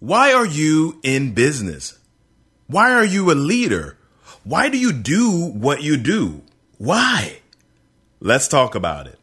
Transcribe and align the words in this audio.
Why 0.00 0.32
are 0.32 0.46
you 0.46 1.00
in 1.02 1.34
business? 1.34 1.98
Why 2.68 2.92
are 2.92 3.04
you 3.04 3.32
a 3.32 3.34
leader? 3.34 3.98
Why 4.44 4.68
do 4.68 4.78
you 4.78 4.92
do 4.92 5.46
what 5.46 5.82
you 5.82 5.96
do? 5.96 6.42
Why? 6.76 7.40
Let's 8.20 8.46
talk 8.46 8.76
about 8.76 9.08
it. 9.08 9.18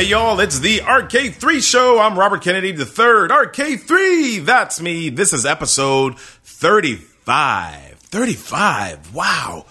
Hey 0.00 0.06
y'all, 0.06 0.40
it's 0.40 0.60
the 0.60 0.78
RK3 0.78 1.62
show. 1.62 2.00
I'm 2.00 2.18
Robert 2.18 2.40
Kennedy 2.40 2.72
the 2.72 2.86
third. 2.86 3.30
RK3, 3.30 4.42
that's 4.46 4.80
me. 4.80 5.10
This 5.10 5.34
is 5.34 5.44
episode 5.44 6.18
35. 6.18 7.98
35. 7.98 9.14
Wow. 9.14 9.66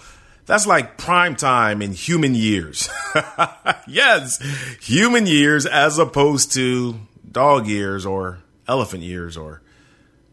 That's 0.46 0.68
like 0.68 0.96
prime 0.96 1.34
time 1.34 1.82
in 1.82 1.90
human 1.90 2.36
years. 2.36 2.88
yes, 3.88 4.40
human 4.80 5.26
years 5.26 5.66
as 5.66 5.98
opposed 5.98 6.52
to 6.52 6.94
dog 7.28 7.66
years 7.66 8.06
or 8.06 8.38
elephant 8.68 9.02
years 9.02 9.36
or 9.36 9.62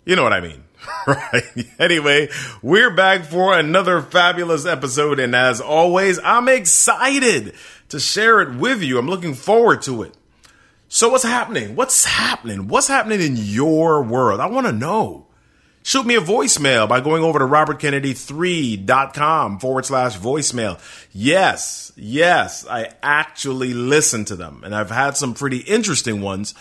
you 0.05 0.15
know 0.15 0.21
what 0.21 0.33
I 0.33 0.41
mean. 0.41 0.63
right. 1.07 1.67
Anyway, 1.79 2.29
we're 2.61 2.93
back 2.93 3.23
for 3.23 3.57
another 3.57 4.01
fabulous 4.01 4.65
episode. 4.65 5.19
And 5.19 5.35
as 5.35 5.61
always, 5.61 6.19
I'm 6.23 6.47
excited 6.47 7.53
to 7.89 7.99
share 7.99 8.41
it 8.41 8.55
with 8.55 8.81
you. 8.81 8.97
I'm 8.97 9.09
looking 9.09 9.33
forward 9.33 9.81
to 9.83 10.03
it. 10.03 10.13
So, 10.89 11.09
what's 11.09 11.23
happening? 11.23 11.75
What's 11.75 12.05
happening? 12.05 12.67
What's 12.67 12.87
happening 12.87 13.21
in 13.21 13.35
your 13.35 14.03
world? 14.03 14.39
I 14.39 14.47
want 14.47 14.67
to 14.67 14.71
know. 14.71 15.25
Shoot 15.83 16.05
me 16.05 16.15
a 16.15 16.21
voicemail 16.21 16.89
by 16.89 16.99
going 16.99 17.23
over 17.23 17.39
to 17.39 17.45
robertkennedy3.com 17.45 19.59
forward 19.59 19.85
slash 19.85 20.17
voicemail. 20.17 20.81
Yes, 21.13 21.93
yes, 21.95 22.67
I 22.67 22.91
actually 23.01 23.73
listen 23.73 24.25
to 24.25 24.35
them. 24.35 24.63
And 24.65 24.75
I've 24.75 24.91
had 24.91 25.15
some 25.15 25.33
pretty 25.33 25.59
interesting 25.59 26.19
ones 26.19 26.53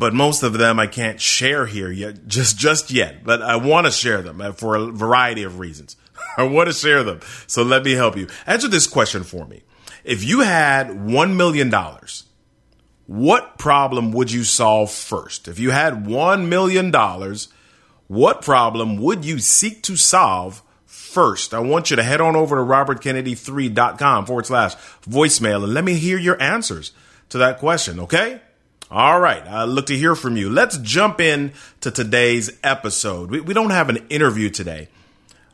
but 0.00 0.14
most 0.14 0.42
of 0.42 0.54
them 0.54 0.80
I 0.80 0.86
can't 0.86 1.20
share 1.20 1.66
here 1.66 1.90
yet, 1.90 2.26
just 2.26 2.56
just 2.56 2.90
yet. 2.90 3.22
But 3.22 3.42
I 3.42 3.56
want 3.56 3.86
to 3.86 3.92
share 3.92 4.22
them 4.22 4.40
uh, 4.40 4.52
for 4.52 4.74
a 4.74 4.86
variety 4.86 5.42
of 5.42 5.58
reasons. 5.58 5.94
I 6.38 6.44
want 6.44 6.68
to 6.68 6.72
share 6.72 7.04
them, 7.04 7.20
so 7.46 7.62
let 7.62 7.84
me 7.84 7.92
help 7.92 8.16
you. 8.16 8.26
Answer 8.46 8.68
this 8.68 8.86
question 8.86 9.24
for 9.24 9.46
me: 9.46 9.62
If 10.02 10.24
you 10.24 10.40
had 10.40 11.04
one 11.04 11.36
million 11.36 11.68
dollars, 11.68 12.24
what 13.06 13.58
problem 13.58 14.10
would 14.12 14.32
you 14.32 14.42
solve 14.42 14.90
first? 14.90 15.48
If 15.48 15.58
you 15.58 15.70
had 15.70 16.06
one 16.06 16.48
million 16.48 16.90
dollars, 16.90 17.48
what 18.06 18.40
problem 18.40 18.96
would 18.96 19.26
you 19.26 19.38
seek 19.38 19.82
to 19.82 19.96
solve 19.96 20.62
first? 20.86 21.52
I 21.52 21.58
want 21.58 21.90
you 21.90 21.96
to 21.96 22.02
head 22.02 22.22
on 22.22 22.36
over 22.36 22.56
to 22.56 22.62
robertkennedy3.com 22.62 24.24
forward 24.24 24.46
slash 24.46 24.76
voicemail 25.02 25.62
and 25.62 25.74
let 25.74 25.84
me 25.84 25.94
hear 25.94 26.16
your 26.16 26.40
answers 26.40 26.92
to 27.28 27.36
that 27.36 27.58
question. 27.58 28.00
Okay. 28.00 28.40
All 28.90 29.20
right. 29.20 29.46
I 29.46 29.64
look 29.64 29.86
to 29.86 29.96
hear 29.96 30.16
from 30.16 30.36
you. 30.36 30.50
Let's 30.50 30.76
jump 30.78 31.20
in 31.20 31.52
to 31.80 31.92
today's 31.92 32.50
episode. 32.64 33.30
We, 33.30 33.40
we 33.40 33.54
don't 33.54 33.70
have 33.70 33.88
an 33.88 33.98
interview 34.08 34.50
today. 34.50 34.88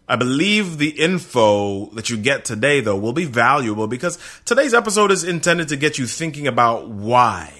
I 0.08 0.16
believe 0.16 0.78
the 0.78 0.88
info 0.88 1.86
that 1.90 2.08
you 2.08 2.16
get 2.16 2.46
today, 2.46 2.80
though, 2.80 2.96
will 2.96 3.12
be 3.12 3.26
valuable 3.26 3.88
because 3.88 4.18
today's 4.46 4.72
episode 4.72 5.10
is 5.10 5.22
intended 5.22 5.68
to 5.68 5.76
get 5.76 5.98
you 5.98 6.06
thinking 6.06 6.46
about 6.46 6.88
why. 6.88 7.52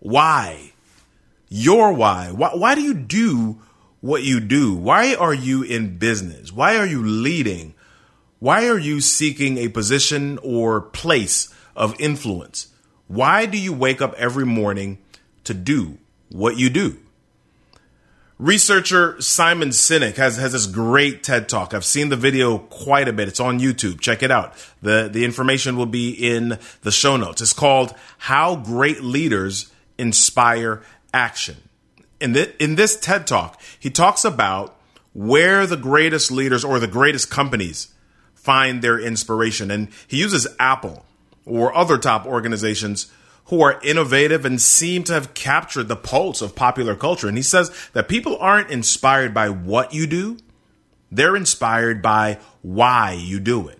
Why? 0.00 0.72
Your 1.48 1.94
why. 1.94 2.30
Why, 2.30 2.50
why 2.50 2.74
do 2.74 2.82
you 2.82 2.92
do 2.92 3.62
what 4.02 4.24
you 4.24 4.40
do? 4.40 4.74
Why 4.74 5.14
are 5.14 5.32
you 5.32 5.62
in 5.62 5.96
business? 5.96 6.52
Why 6.52 6.76
are 6.76 6.86
you 6.86 7.02
leading? 7.02 7.74
Why 8.40 8.68
are 8.68 8.78
you 8.78 9.00
seeking 9.00 9.56
a 9.56 9.68
position 9.68 10.38
or 10.42 10.82
place 10.82 11.54
of 11.74 11.98
influence? 11.98 12.68
Why 13.06 13.46
do 13.46 13.56
you 13.56 13.72
wake 13.72 14.02
up 14.02 14.12
every 14.18 14.44
morning 14.44 14.98
to 15.44 15.54
do 15.54 15.98
what 16.30 16.56
you 16.56 16.70
do? 16.70 16.98
Researcher 18.38 19.20
Simon 19.20 19.68
Sinek 19.68 20.16
has, 20.16 20.36
has 20.38 20.52
this 20.52 20.66
great 20.66 21.22
TED 21.22 21.48
talk. 21.48 21.72
I've 21.72 21.84
seen 21.84 22.08
the 22.08 22.16
video 22.16 22.58
quite 22.58 23.06
a 23.06 23.12
bit. 23.12 23.28
It's 23.28 23.38
on 23.38 23.60
YouTube. 23.60 24.00
Check 24.00 24.24
it 24.24 24.30
out. 24.32 24.54
The, 24.82 25.08
the 25.10 25.24
information 25.24 25.76
will 25.76 25.86
be 25.86 26.10
in 26.10 26.58
the 26.82 26.90
show 26.90 27.16
notes. 27.16 27.40
It's 27.40 27.52
called 27.52 27.94
How 28.18 28.56
Great 28.56 29.02
Leaders 29.02 29.72
Inspire 29.98 30.82
Action. 31.12 31.56
In, 32.20 32.32
the, 32.32 32.62
in 32.62 32.74
this 32.74 32.98
TED 32.98 33.26
talk, 33.28 33.60
he 33.78 33.88
talks 33.88 34.24
about 34.24 34.76
where 35.12 35.64
the 35.64 35.76
greatest 35.76 36.32
leaders 36.32 36.64
or 36.64 36.80
the 36.80 36.88
greatest 36.88 37.30
companies 37.30 37.94
find 38.34 38.82
their 38.82 38.98
inspiration. 38.98 39.70
And 39.70 39.88
he 40.08 40.18
uses 40.18 40.48
Apple 40.58 41.06
or 41.46 41.74
other 41.74 41.98
top 41.98 42.26
organizations 42.26 43.12
who 43.46 43.60
are 43.62 43.80
innovative 43.82 44.44
and 44.44 44.60
seem 44.60 45.04
to 45.04 45.12
have 45.12 45.34
captured 45.34 45.88
the 45.88 45.96
pulse 45.96 46.40
of 46.40 46.54
popular 46.54 46.96
culture. 46.96 47.28
And 47.28 47.36
he 47.36 47.42
says 47.42 47.70
that 47.92 48.08
people 48.08 48.38
aren't 48.38 48.70
inspired 48.70 49.34
by 49.34 49.48
what 49.48 49.92
you 49.92 50.06
do, 50.06 50.38
they're 51.10 51.36
inspired 51.36 52.02
by 52.02 52.38
why 52.62 53.12
you 53.12 53.38
do 53.38 53.68
it. 53.68 53.78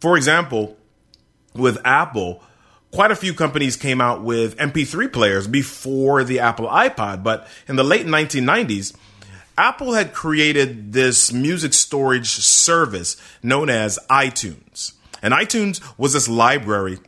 For 0.00 0.16
example, 0.16 0.76
with 1.54 1.78
Apple, 1.84 2.42
quite 2.90 3.10
a 3.10 3.16
few 3.16 3.32
companies 3.34 3.76
came 3.76 4.00
out 4.00 4.22
with 4.22 4.56
MP3 4.56 5.12
players 5.12 5.46
before 5.46 6.24
the 6.24 6.40
Apple 6.40 6.66
iPod, 6.66 7.22
but 7.22 7.46
in 7.68 7.76
the 7.76 7.84
late 7.84 8.06
1990s, 8.06 8.94
Apple 9.56 9.92
had 9.92 10.12
created 10.12 10.92
this 10.92 11.32
music 11.32 11.72
storage 11.72 12.28
service 12.30 13.16
known 13.42 13.70
as 13.70 13.98
iTunes. 14.10 14.92
And 15.22 15.32
iTunes 15.32 15.80
was 15.96 16.14
this 16.14 16.28
library 16.28 16.98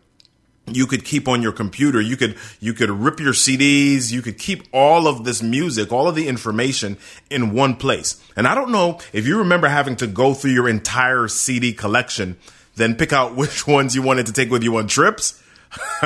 you 0.66 0.86
could 0.86 1.04
keep 1.04 1.28
on 1.28 1.42
your 1.42 1.52
computer. 1.52 2.00
You 2.00 2.16
could 2.16 2.36
you 2.60 2.72
could 2.72 2.90
rip 2.90 3.20
your 3.20 3.32
CDs. 3.32 4.10
You 4.10 4.22
could 4.22 4.38
keep 4.38 4.64
all 4.72 5.06
of 5.06 5.24
this 5.24 5.42
music, 5.42 5.92
all 5.92 6.08
of 6.08 6.14
the 6.14 6.26
information 6.26 6.96
in 7.30 7.52
one 7.52 7.76
place. 7.76 8.22
And 8.36 8.46
I 8.46 8.54
don't 8.54 8.72
know 8.72 8.98
if 9.12 9.26
you 9.26 9.38
remember 9.38 9.68
having 9.68 9.96
to 9.96 10.06
go 10.06 10.34
through 10.34 10.52
your 10.52 10.68
entire 10.68 11.28
CD 11.28 11.72
collection, 11.72 12.36
then 12.76 12.94
pick 12.94 13.12
out 13.12 13.36
which 13.36 13.66
ones 13.66 13.94
you 13.94 14.02
wanted 14.02 14.26
to 14.26 14.32
take 14.32 14.50
with 14.50 14.62
you 14.62 14.76
on 14.76 14.88
trips. 14.88 15.40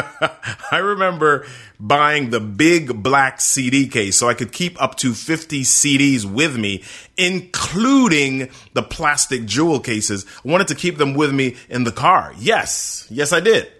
I 0.72 0.78
remember 0.78 1.47
buying 1.78 2.30
the 2.30 2.41
big 2.41 3.02
black 3.02 3.38
CD 3.41 3.86
case 3.86 4.16
so 4.16 4.26
I 4.26 4.32
could 4.32 4.50
keep 4.50 4.80
up 4.80 4.97
to 4.97 5.12
50 5.12 5.60
CDs 5.62 6.24
with 6.24 6.56
me, 6.56 6.82
including 7.18 8.48
the 8.72 8.82
plastic 8.82 9.44
jewel 9.44 9.78
cases. 9.78 10.24
I 10.42 10.48
wanted 10.48 10.68
to 10.68 10.74
keep 10.74 10.97
them 10.97 11.12
with 11.12 11.34
me 11.34 11.56
in 11.68 11.84
the 11.84 11.92
car. 11.92 12.32
Yes, 12.38 13.06
yes, 13.10 13.32
I 13.32 13.41
did. 13.41 13.70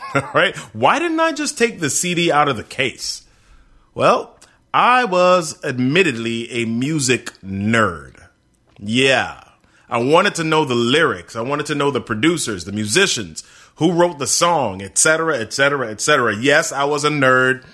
right? 0.34 0.56
Why 0.74 0.98
didn't 0.98 1.20
I 1.20 1.32
just 1.32 1.58
take 1.58 1.80
the 1.80 1.90
CD 1.90 2.30
out 2.32 2.48
of 2.48 2.56
the 2.56 2.64
case? 2.64 3.24
Well, 3.94 4.36
I 4.72 5.04
was 5.04 5.62
admittedly 5.64 6.50
a 6.50 6.64
music 6.64 7.32
nerd. 7.42 8.22
Yeah. 8.78 9.42
I 9.90 9.98
wanted 9.98 10.34
to 10.36 10.44
know 10.44 10.64
the 10.64 10.74
lyrics. 10.74 11.34
I 11.34 11.40
wanted 11.40 11.66
to 11.66 11.74
know 11.74 11.90
the 11.90 12.00
producers, 12.00 12.64
the 12.64 12.72
musicians, 12.72 13.42
who 13.76 13.92
wrote 13.92 14.18
the 14.18 14.26
song, 14.26 14.82
etc., 14.82 15.38
etc., 15.38 15.90
etc. 15.90 16.36
Yes, 16.36 16.72
I 16.72 16.84
was 16.84 17.04
a 17.04 17.10
nerd 17.10 17.64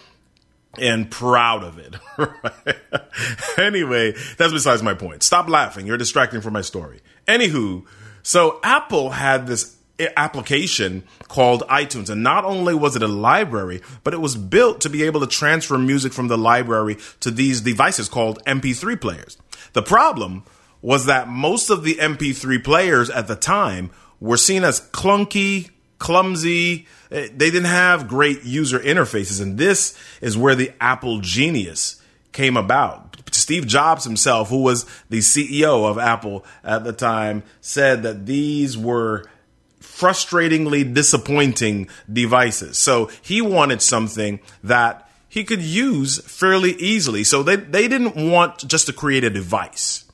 and 0.78 1.10
proud 1.10 1.64
of 1.64 1.78
it. 1.78 1.96
anyway, 3.58 4.12
that's 4.36 4.52
besides 4.52 4.82
my 4.82 4.94
point. 4.94 5.22
Stop 5.22 5.48
laughing. 5.48 5.86
You're 5.86 5.96
distracting 5.96 6.40
from 6.40 6.52
my 6.52 6.60
story. 6.60 7.00
Anywho, 7.26 7.84
so 8.22 8.60
Apple 8.62 9.10
had 9.10 9.46
this 9.46 9.76
application 10.16 11.04
called 11.28 11.62
iTunes. 11.68 12.10
And 12.10 12.22
not 12.22 12.44
only 12.44 12.74
was 12.74 12.96
it 12.96 13.02
a 13.02 13.08
library, 13.08 13.80
but 14.02 14.14
it 14.14 14.20
was 14.20 14.36
built 14.36 14.80
to 14.82 14.90
be 14.90 15.04
able 15.04 15.20
to 15.20 15.26
transfer 15.26 15.78
music 15.78 16.12
from 16.12 16.28
the 16.28 16.38
library 16.38 16.98
to 17.20 17.30
these 17.30 17.60
devices 17.60 18.08
called 18.08 18.44
MP3 18.44 19.00
players. 19.00 19.36
The 19.72 19.82
problem 19.82 20.44
was 20.82 21.06
that 21.06 21.28
most 21.28 21.70
of 21.70 21.82
the 21.84 21.94
MP3 21.94 22.62
players 22.62 23.08
at 23.08 23.26
the 23.26 23.36
time 23.36 23.90
were 24.20 24.36
seen 24.36 24.64
as 24.64 24.80
clunky, 24.80 25.70
clumsy. 25.98 26.86
Eh, 27.10 27.28
they 27.34 27.50
didn't 27.50 27.64
have 27.64 28.08
great 28.08 28.44
user 28.44 28.78
interfaces. 28.78 29.40
And 29.40 29.58
this 29.58 29.98
is 30.20 30.36
where 30.36 30.54
the 30.54 30.72
Apple 30.80 31.20
genius 31.20 32.00
came 32.32 32.56
about. 32.56 33.16
Steve 33.32 33.66
Jobs 33.66 34.04
himself, 34.04 34.48
who 34.48 34.62
was 34.62 34.84
the 35.08 35.18
CEO 35.18 35.88
of 35.88 35.98
Apple 35.98 36.44
at 36.62 36.84
the 36.84 36.92
time, 36.92 37.42
said 37.60 38.02
that 38.02 38.26
these 38.26 38.76
were 38.76 39.24
frustratingly 39.96 40.92
disappointing 40.92 41.88
devices. 42.12 42.76
So 42.76 43.10
he 43.22 43.40
wanted 43.40 43.80
something 43.80 44.40
that 44.62 45.08
he 45.28 45.44
could 45.44 45.62
use 45.62 46.18
fairly 46.20 46.72
easily. 46.72 47.24
So 47.24 47.42
they, 47.42 47.56
they 47.56 47.88
didn't 47.88 48.16
want 48.30 48.66
just 48.66 48.86
to 48.86 48.92
create 48.92 49.24
a 49.24 49.30
device. 49.30 50.04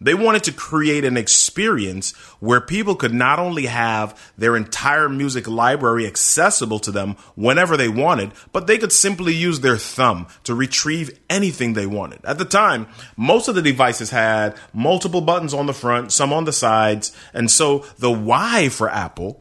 They 0.00 0.14
wanted 0.14 0.44
to 0.44 0.52
create 0.52 1.04
an 1.04 1.16
experience 1.16 2.12
where 2.38 2.60
people 2.60 2.94
could 2.94 3.14
not 3.14 3.38
only 3.38 3.66
have 3.66 4.32
their 4.36 4.54
entire 4.54 5.08
music 5.08 5.48
library 5.48 6.06
accessible 6.06 6.78
to 6.80 6.92
them 6.92 7.16
whenever 7.34 7.76
they 7.76 7.88
wanted, 7.88 8.32
but 8.52 8.66
they 8.66 8.76
could 8.76 8.92
simply 8.92 9.34
use 9.34 9.60
their 9.60 9.78
thumb 9.78 10.26
to 10.44 10.54
retrieve 10.54 11.18
anything 11.30 11.72
they 11.72 11.86
wanted. 11.86 12.22
At 12.24 12.36
the 12.36 12.44
time, 12.44 12.88
most 13.16 13.48
of 13.48 13.54
the 13.54 13.62
devices 13.62 14.10
had 14.10 14.56
multiple 14.74 15.22
buttons 15.22 15.54
on 15.54 15.66
the 15.66 15.72
front, 15.72 16.12
some 16.12 16.32
on 16.32 16.44
the 16.44 16.52
sides, 16.52 17.16
and 17.32 17.50
so 17.50 17.86
the 17.98 18.12
why 18.12 18.68
for 18.68 18.90
Apple 18.90 19.40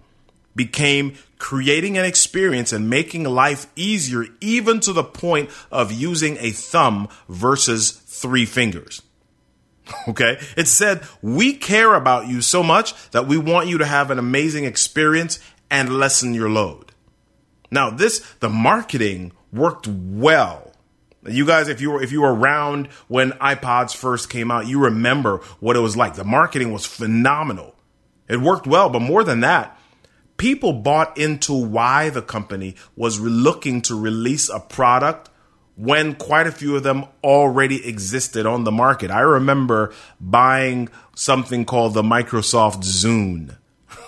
became 0.55 1.15
creating 1.37 1.97
an 1.97 2.05
experience 2.05 2.71
and 2.71 2.89
making 2.89 3.25
life 3.25 3.67
easier, 3.75 4.25
even 4.39 4.79
to 4.79 4.93
the 4.93 5.03
point 5.03 5.49
of 5.69 5.91
using 5.91 6.37
a 6.39 6.51
thumb 6.51 7.09
versus 7.27 7.91
three 7.91 8.45
fingers. 8.45 9.01
Okay. 10.07 10.39
It 10.55 10.67
said, 10.67 11.01
we 11.21 11.53
care 11.53 11.93
about 11.95 12.27
you 12.27 12.41
so 12.41 12.63
much 12.63 12.93
that 13.11 13.27
we 13.27 13.37
want 13.37 13.67
you 13.67 13.79
to 13.79 13.85
have 13.85 14.11
an 14.11 14.19
amazing 14.19 14.65
experience 14.65 15.39
and 15.69 15.97
lessen 15.97 16.33
your 16.33 16.49
load. 16.49 16.91
Now, 17.71 17.89
this, 17.89 18.19
the 18.39 18.49
marketing 18.49 19.31
worked 19.51 19.87
well. 19.87 20.71
You 21.27 21.45
guys, 21.45 21.67
if 21.69 21.81
you 21.81 21.91
were, 21.91 22.03
if 22.03 22.11
you 22.11 22.21
were 22.21 22.33
around 22.33 22.87
when 23.07 23.31
iPods 23.31 23.95
first 23.95 24.29
came 24.29 24.51
out, 24.51 24.67
you 24.67 24.83
remember 24.83 25.37
what 25.59 25.75
it 25.75 25.79
was 25.79 25.97
like. 25.97 26.13
The 26.15 26.23
marketing 26.23 26.71
was 26.71 26.85
phenomenal. 26.85 27.75
It 28.27 28.41
worked 28.41 28.67
well, 28.67 28.89
but 28.89 29.01
more 29.01 29.23
than 29.23 29.39
that, 29.39 29.79
people 30.37 30.73
bought 30.73 31.17
into 31.17 31.53
why 31.53 32.09
the 32.09 32.21
company 32.21 32.75
was 32.95 33.19
looking 33.19 33.81
to 33.83 33.99
release 33.99 34.49
a 34.49 34.59
product 34.59 35.29
when 35.75 36.15
quite 36.15 36.47
a 36.47 36.51
few 36.51 36.75
of 36.75 36.83
them 36.83 37.05
already 37.23 37.85
existed 37.85 38.45
on 38.45 38.63
the 38.63 38.71
market. 38.71 39.11
I 39.11 39.21
remember 39.21 39.93
buying 40.19 40.89
something 41.15 41.65
called 41.65 41.93
the 41.93 42.03
Microsoft 42.03 42.83
Zune. 42.83 43.57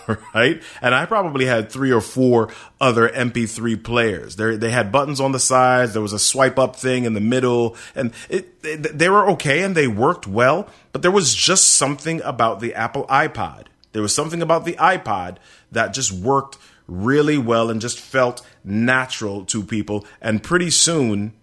Right. 0.33 0.63
And 0.81 0.95
I 0.95 1.05
probably 1.05 1.47
had 1.47 1.69
three 1.69 1.91
or 1.91 1.99
four 1.99 2.47
other 2.79 3.09
MP3 3.09 3.83
players. 3.83 4.37
There, 4.37 4.55
they 4.55 4.71
had 4.71 4.89
buttons 4.89 5.19
on 5.19 5.33
the 5.33 5.39
sides. 5.39 5.91
There 5.91 6.01
was 6.01 6.13
a 6.13 6.19
swipe 6.19 6.57
up 6.57 6.77
thing 6.77 7.03
in 7.03 7.13
the 7.13 7.19
middle 7.19 7.75
and 7.93 8.13
it, 8.29 8.61
they 8.97 9.09
were 9.09 9.29
okay 9.31 9.63
and 9.63 9.75
they 9.75 9.87
worked 9.89 10.25
well. 10.25 10.69
But 10.93 11.01
there 11.01 11.11
was 11.11 11.35
just 11.35 11.71
something 11.73 12.21
about 12.21 12.61
the 12.61 12.73
Apple 12.73 13.05
iPod. 13.07 13.65
There 13.91 14.01
was 14.01 14.15
something 14.15 14.41
about 14.41 14.63
the 14.63 14.75
iPod 14.75 15.39
that 15.73 15.93
just 15.93 16.13
worked 16.13 16.57
really 16.87 17.37
well 17.37 17.69
and 17.69 17.81
just 17.81 17.99
felt 17.99 18.47
natural 18.63 19.43
to 19.47 19.61
people. 19.61 20.05
And 20.21 20.41
pretty 20.41 20.69
soon 20.69 21.33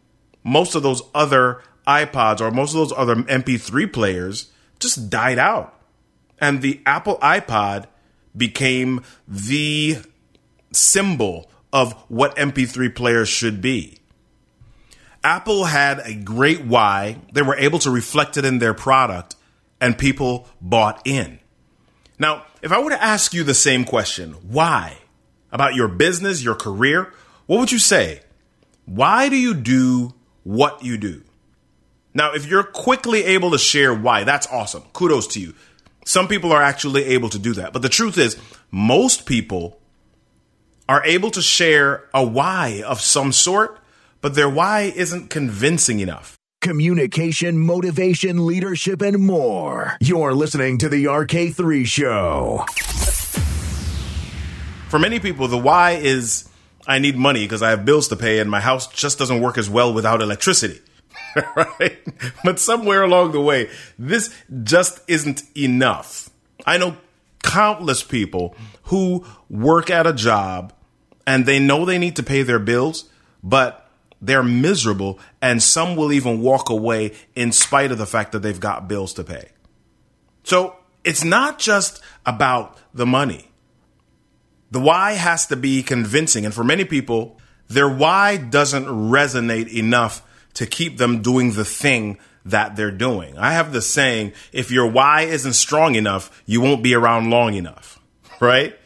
most 0.45 0.75
of 0.75 0.83
those 0.83 1.03
other 1.15 1.63
iPods 1.87 2.41
or 2.41 2.51
most 2.51 2.71
of 2.71 2.77
those 2.77 2.93
other 2.97 3.17
MP3 3.17 3.93
players 3.93 4.51
just 4.79 5.11
died 5.11 5.39
out. 5.39 5.79
And 6.41 6.63
the 6.63 6.81
Apple 6.87 7.19
iPod 7.19 7.87
became 8.37 9.03
the 9.27 9.99
symbol 10.73 11.51
of 11.73 11.93
what 12.09 12.37
MP3 12.37 12.95
players 12.95 13.29
should 13.29 13.61
be. 13.61 13.99
Apple 15.23 15.65
had 15.65 16.01
a 16.01 16.15
great 16.15 16.65
why. 16.65 17.17
They 17.33 17.43
were 17.43 17.57
able 17.57 17.79
to 17.81 17.91
reflect 17.91 18.37
it 18.37 18.45
in 18.45 18.59
their 18.59 18.75
product, 18.75 19.37
and 19.81 19.97
people 19.97 20.49
bought 20.61 21.01
in. 21.07 21.41
Now, 22.19 22.45
if 22.63 22.73
I 22.73 22.81
were 22.81 22.91
to 22.91 23.03
ask 23.03 23.33
you 23.33 23.43
the 23.43 23.55
same 23.55 23.85
question, 23.85 24.33
why? 24.43 24.99
About 25.51 25.75
your 25.75 25.89
business, 25.89 26.45
your 26.45 26.55
career, 26.55 27.13
what 27.47 27.59
would 27.59 27.73
you 27.73 27.79
say? 27.79 28.21
Why 28.85 29.29
do 29.29 29.37
you 29.37 29.55
do 29.55 30.15
what 30.45 30.85
you 30.85 30.97
do. 30.97 31.23
Now, 32.15 32.33
if 32.33 32.47
you're 32.47 32.63
quickly 32.63 33.25
able 33.25 33.51
to 33.51 33.59
share 33.59 33.93
why, 33.93 34.23
that's 34.23 34.47
awesome. 34.47 34.85
Kudos 34.93 35.27
to 35.29 35.41
you. 35.41 35.55
Some 36.05 36.29
people 36.29 36.53
are 36.53 36.63
actually 36.63 37.05
able 37.07 37.29
to 37.31 37.39
do 37.39 37.55
that. 37.55 37.73
But 37.73 37.83
the 37.83 37.89
truth 37.89 38.19
is, 38.19 38.37
most 38.71 39.27
people 39.27 39.81
are 40.89 41.03
able 41.05 41.31
to 41.33 41.43
share 41.43 42.05
a 42.13 42.25
why 42.25 42.83
of 42.87 43.01
some 43.01 43.33
sort, 43.33 43.81
but 44.21 44.35
their 44.35 44.49
why 44.49 44.93
isn't 44.95 45.31
convincing 45.31 46.01
enough. 46.01 46.37
Communication, 46.61 47.59
motivation, 47.59 48.47
leadership, 48.47 49.03
and 49.03 49.19
more. 49.19 49.97
You're 50.01 50.35
listening 50.35 50.79
to 50.79 50.89
the 50.89 51.07
RK3 51.07 51.85
Show. 51.87 52.65
For 54.89 54.99
many 54.99 55.19
people, 55.19 55.49
the 55.49 55.59
why 55.59 55.93
is 55.93 56.49
I 56.87 56.99
need 56.99 57.17
money 57.17 57.45
because 57.45 57.63
I 57.63 57.71
have 57.71 57.85
bills 57.85 58.09
to 58.09 58.17
pay 58.17 58.41
and 58.41 58.51
my 58.51 58.61
house 58.61 58.87
just 58.89 59.19
doesn't 59.19 59.41
work 59.41 59.59
as 59.59 59.71
well 59.71 59.93
without 59.93 60.23
electricity. 60.23 60.81
right? 61.57 61.99
But 62.45 62.59
somewhere 62.59 63.03
along 63.03 63.33
the 63.33 63.41
way, 63.41 63.71
this 63.99 64.35
just 64.63 65.01
isn't 65.09 65.43
enough. 65.57 66.31
I 66.67 66.79
know 66.79 66.97
countless 67.43 68.03
people 68.03 68.55
who 68.85 69.25
work 69.49 69.91
at 69.91 70.07
a 70.07 70.13
job 70.13 70.73
and 71.27 71.47
they 71.47 71.59
know 71.59 71.85
they 71.85 71.99
need 71.99 72.17
to 72.17 72.23
pay 72.23 72.43
their 72.43 72.59
bills, 72.59 73.09
but 73.43 73.89
they're 74.21 74.43
miserable 74.43 75.19
and 75.43 75.63
some 75.63 75.97
will 75.97 76.13
even 76.13 76.41
walk 76.41 76.71
away 76.71 77.13
in 77.35 77.53
spite 77.53 77.93
of 77.93 77.99
the 77.99 78.07
fact 78.07 78.33
that 78.33 78.41
they've 78.41 78.61
got 78.61 78.89
bills 78.89 79.13
to 79.15 79.25
pay. 79.25 79.49
So 80.45 80.77
it's 81.05 81.25
not 81.25 81.59
just 81.59 82.01
about 82.25 82.79
the 82.93 83.07
money. 83.07 83.51
The 84.75 84.81
why 84.81 85.13
has 85.13 85.47
to 85.47 85.57
be 85.57 85.85
convincing. 85.85 86.45
And 86.45 86.53
for 86.53 86.65
many 86.65 86.85
people, 86.85 87.39
their 87.69 87.89
why 87.89 88.37
doesn't 88.37 88.87
resonate 88.87 89.73
enough 89.73 90.21
to 90.55 90.67
keep 90.67 90.99
them 90.99 91.23
doing 91.23 91.53
the 91.53 91.65
thing 91.65 92.19
that 92.45 92.75
they're 92.75 92.91
doing. 92.91 93.39
I 93.39 93.53
have 93.53 93.73
the 93.73 93.81
saying, 93.81 94.33
if 94.53 94.73
your 94.73 94.91
why 94.91 95.23
isn't 95.23 95.53
strong 95.53 95.95
enough, 95.95 96.43
you 96.45 96.61
won't 96.61 96.83
be 96.83 96.93
around 96.93 97.31
long 97.31 97.55
enough, 97.55 98.01
right? 98.41 98.77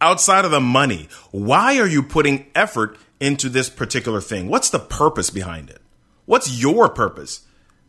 Outside 0.00 0.44
of 0.44 0.52
the 0.52 0.60
money, 0.60 1.08
why 1.32 1.80
are 1.80 1.88
you 1.88 2.04
putting 2.04 2.46
effort 2.54 2.96
into 3.18 3.48
this 3.48 3.68
particular 3.68 4.20
thing? 4.20 4.48
What's 4.48 4.70
the 4.70 4.78
purpose 4.78 5.30
behind 5.30 5.70
it? 5.70 5.82
What's 6.24 6.56
your 6.62 6.88
purpose 6.88 7.40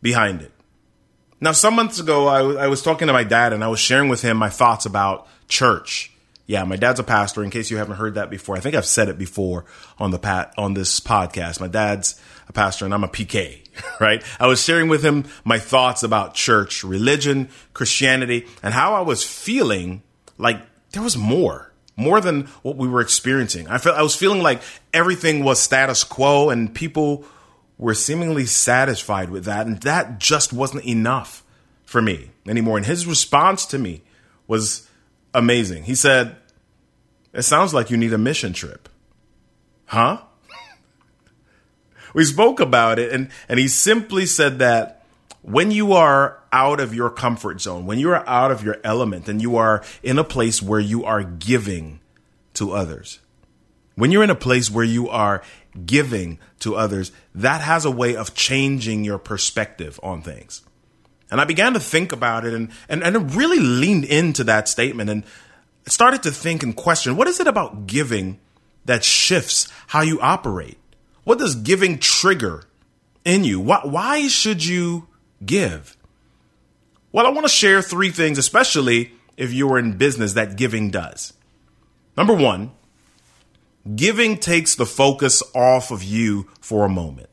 behind 0.02 0.42
it? 0.42 0.50
Now, 1.40 1.52
some 1.52 1.76
months 1.76 2.00
ago, 2.00 2.26
I, 2.26 2.38
w- 2.38 2.58
I 2.58 2.66
was 2.66 2.82
talking 2.82 3.06
to 3.06 3.12
my 3.12 3.22
dad 3.22 3.52
and 3.52 3.62
I 3.62 3.68
was 3.68 3.78
sharing 3.78 4.08
with 4.08 4.22
him 4.22 4.38
my 4.38 4.50
thoughts 4.50 4.86
about 4.86 5.28
church 5.46 6.10
yeah, 6.46 6.64
my 6.64 6.76
dad's 6.76 7.00
a 7.00 7.04
pastor. 7.04 7.42
In 7.42 7.50
case 7.50 7.70
you 7.70 7.78
haven't 7.78 7.96
heard 7.96 8.14
that 8.14 8.30
before, 8.30 8.56
I 8.56 8.60
think 8.60 8.74
I've 8.74 8.84
said 8.84 9.08
it 9.08 9.18
before 9.18 9.64
on 9.98 10.10
the 10.10 10.18
pat 10.18 10.52
on 10.58 10.74
this 10.74 11.00
podcast. 11.00 11.60
My 11.60 11.68
dad's 11.68 12.20
a 12.48 12.52
pastor, 12.52 12.84
and 12.84 12.92
I'm 12.92 13.04
a 13.04 13.08
PK. 13.08 13.60
Right? 14.00 14.22
I 14.38 14.46
was 14.46 14.62
sharing 14.62 14.88
with 14.88 15.04
him 15.04 15.24
my 15.44 15.58
thoughts 15.58 16.04
about 16.04 16.34
church, 16.34 16.84
religion, 16.84 17.48
Christianity, 17.72 18.46
and 18.62 18.72
how 18.72 18.94
I 18.94 19.00
was 19.00 19.24
feeling 19.24 20.04
like 20.38 20.60
there 20.92 21.02
was 21.02 21.16
more, 21.16 21.72
more 21.96 22.20
than 22.20 22.44
what 22.62 22.76
we 22.76 22.86
were 22.86 23.00
experiencing. 23.00 23.66
I 23.66 23.78
felt 23.78 23.96
I 23.96 24.02
was 24.02 24.14
feeling 24.14 24.42
like 24.42 24.62
everything 24.92 25.42
was 25.42 25.58
status 25.58 26.04
quo, 26.04 26.50
and 26.50 26.72
people 26.72 27.24
were 27.76 27.94
seemingly 27.94 28.46
satisfied 28.46 29.30
with 29.30 29.44
that, 29.46 29.66
and 29.66 29.80
that 29.82 30.18
just 30.20 30.52
wasn't 30.52 30.84
enough 30.84 31.42
for 31.84 32.00
me 32.00 32.30
anymore. 32.46 32.76
And 32.76 32.86
his 32.86 33.06
response 33.06 33.66
to 33.66 33.78
me 33.78 34.02
was 34.46 34.88
amazing. 35.34 35.84
He 35.84 35.94
said, 35.94 36.36
It 37.32 37.42
sounds 37.42 37.74
like 37.74 37.90
you 37.90 37.96
need 37.96 38.12
a 38.12 38.18
mission 38.18 38.52
trip. 38.52 38.88
Huh? 39.86 40.22
we 42.14 42.24
spoke 42.24 42.60
about 42.60 42.98
it, 42.98 43.12
and, 43.12 43.28
and 43.48 43.58
he 43.58 43.68
simply 43.68 44.24
said 44.24 44.60
that 44.60 45.04
when 45.42 45.70
you 45.70 45.92
are 45.92 46.38
out 46.52 46.80
of 46.80 46.94
your 46.94 47.10
comfort 47.10 47.60
zone, 47.60 47.84
when 47.84 47.98
you 47.98 48.10
are 48.10 48.26
out 48.26 48.50
of 48.50 48.62
your 48.62 48.78
element, 48.82 49.28
and 49.28 49.42
you 49.42 49.56
are 49.56 49.84
in 50.02 50.18
a 50.18 50.24
place 50.24 50.62
where 50.62 50.80
you 50.80 51.04
are 51.04 51.22
giving 51.22 52.00
to 52.54 52.72
others, 52.72 53.18
when 53.96 54.10
you're 54.10 54.24
in 54.24 54.30
a 54.30 54.34
place 54.34 54.70
where 54.70 54.84
you 54.84 55.08
are 55.08 55.42
giving 55.84 56.38
to 56.60 56.76
others, 56.76 57.12
that 57.34 57.60
has 57.60 57.84
a 57.84 57.90
way 57.90 58.16
of 58.16 58.34
changing 58.34 59.04
your 59.04 59.18
perspective 59.18 60.00
on 60.02 60.22
things. 60.22 60.62
And 61.30 61.40
I 61.40 61.44
began 61.44 61.72
to 61.74 61.80
think 61.80 62.12
about 62.12 62.44
it 62.44 62.54
and, 62.54 62.70
and, 62.88 63.02
and 63.02 63.34
really 63.34 63.58
leaned 63.58 64.04
into 64.04 64.44
that 64.44 64.68
statement 64.68 65.10
and 65.10 65.24
started 65.86 66.22
to 66.24 66.30
think 66.30 66.62
and 66.62 66.74
question 66.76 67.16
what 67.16 67.28
is 67.28 67.40
it 67.40 67.46
about 67.46 67.86
giving 67.86 68.38
that 68.84 69.04
shifts 69.04 69.68
how 69.88 70.02
you 70.02 70.20
operate? 70.20 70.78
What 71.24 71.38
does 71.38 71.54
giving 71.54 71.98
trigger 71.98 72.64
in 73.24 73.44
you? 73.44 73.60
Why, 73.60 73.80
why 73.82 74.28
should 74.28 74.64
you 74.64 75.08
give? 75.44 75.96
Well, 77.12 77.26
I 77.26 77.30
want 77.30 77.44
to 77.44 77.52
share 77.52 77.80
three 77.80 78.10
things, 78.10 78.38
especially 78.38 79.12
if 79.36 79.52
you're 79.52 79.78
in 79.78 79.96
business, 79.96 80.34
that 80.34 80.56
giving 80.56 80.90
does. 80.90 81.32
Number 82.16 82.34
one, 82.34 82.72
giving 83.96 84.36
takes 84.36 84.74
the 84.74 84.86
focus 84.86 85.42
off 85.54 85.90
of 85.90 86.02
you 86.02 86.48
for 86.60 86.84
a 86.84 86.88
moment. 86.88 87.28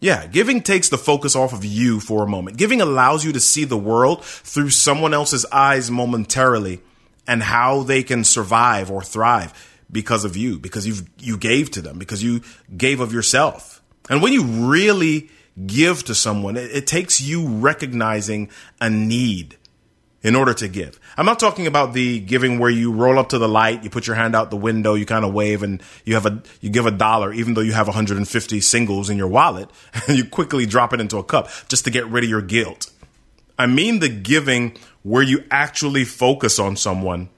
Yeah, 0.00 0.26
giving 0.26 0.62
takes 0.62 0.88
the 0.88 0.98
focus 0.98 1.36
off 1.36 1.52
of 1.52 1.64
you 1.64 2.00
for 2.00 2.24
a 2.24 2.28
moment. 2.28 2.56
Giving 2.56 2.80
allows 2.80 3.24
you 3.24 3.32
to 3.32 3.40
see 3.40 3.64
the 3.64 3.76
world 3.76 4.24
through 4.24 4.70
someone 4.70 5.12
else's 5.12 5.44
eyes 5.52 5.90
momentarily 5.90 6.80
and 7.26 7.42
how 7.42 7.82
they 7.82 8.02
can 8.02 8.24
survive 8.24 8.90
or 8.90 9.02
thrive. 9.02 9.52
because 9.92 10.24
of 10.24 10.36
you, 10.36 10.58
because 10.58 10.86
you 10.86 10.94
you 11.18 11.36
gave 11.36 11.70
to 11.72 11.82
them, 11.82 11.98
because 11.98 12.22
you 12.22 12.42
gave 12.76 13.00
of 13.00 13.12
yourself. 13.12 13.82
And 14.08 14.22
when 14.22 14.32
you 14.32 14.44
really 14.44 15.30
give 15.66 16.04
to 16.04 16.14
someone, 16.14 16.56
it, 16.56 16.70
it 16.70 16.86
takes 16.86 17.20
you 17.20 17.46
recognizing 17.46 18.50
a 18.80 18.88
need 18.88 19.56
in 20.22 20.36
order 20.36 20.52
to 20.52 20.68
give. 20.68 21.00
I'm 21.16 21.26
not 21.26 21.40
talking 21.40 21.66
about 21.66 21.94
the 21.94 22.20
giving 22.20 22.58
where 22.58 22.70
you 22.70 22.92
roll 22.92 23.18
up 23.18 23.30
to 23.30 23.38
the 23.38 23.48
light, 23.48 23.84
you 23.84 23.90
put 23.90 24.06
your 24.06 24.16
hand 24.16 24.34
out 24.36 24.50
the 24.50 24.56
window, 24.56 24.94
you 24.94 25.06
kind 25.06 25.24
of 25.24 25.32
wave 25.32 25.62
and 25.62 25.82
you 26.04 26.14
have 26.14 26.26
a 26.26 26.42
you 26.60 26.70
give 26.70 26.86
a 26.86 26.90
dollar 26.90 27.32
even 27.32 27.54
though 27.54 27.60
you 27.60 27.72
have 27.72 27.86
150 27.86 28.60
singles 28.60 29.08
in 29.08 29.16
your 29.16 29.28
wallet 29.28 29.70
and 30.06 30.18
you 30.18 30.24
quickly 30.24 30.66
drop 30.66 30.92
it 30.92 31.00
into 31.00 31.16
a 31.16 31.24
cup 31.24 31.48
just 31.68 31.84
to 31.84 31.90
get 31.90 32.06
rid 32.06 32.24
of 32.24 32.30
your 32.30 32.42
guilt. 32.42 32.90
I 33.58 33.66
mean 33.66 34.00
the 34.00 34.08
giving 34.08 34.76
where 35.02 35.22
you 35.22 35.44
actually 35.50 36.04
focus 36.04 36.58
on 36.58 36.76
someone, 36.76 37.30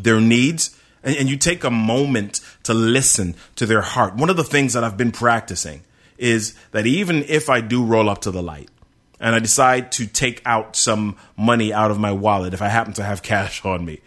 their 0.00 0.20
needs, 0.20 0.76
and, 1.02 1.16
and 1.16 1.28
you 1.28 1.36
take 1.36 1.64
a 1.64 1.70
moment 1.70 2.40
to 2.62 2.72
listen 2.72 3.34
to 3.56 3.66
their 3.66 3.82
heart. 3.82 4.16
One 4.16 4.30
of 4.30 4.36
the 4.36 4.44
things 4.44 4.72
that 4.72 4.84
I've 4.84 4.96
been 4.96 5.12
practicing 5.12 5.82
is 6.16 6.54
that 6.72 6.86
even 6.86 7.24
if 7.24 7.50
I 7.50 7.60
do 7.60 7.84
roll 7.84 8.08
up 8.08 8.22
to 8.22 8.30
the 8.30 8.42
light, 8.42 8.70
and 9.20 9.34
I 9.34 9.38
decide 9.38 9.92
to 9.92 10.06
take 10.06 10.42
out 10.46 10.74
some 10.74 11.16
money 11.36 11.72
out 11.72 11.90
of 11.90 12.00
my 12.00 12.10
wallet 12.10 12.54
if 12.54 12.62
I 12.62 12.68
happen 12.68 12.94
to 12.94 13.04
have 13.04 13.22
cash 13.22 13.64
on 13.64 13.84
me. 13.84 14.00